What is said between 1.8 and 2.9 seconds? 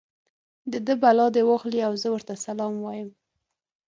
او زه ورته سلام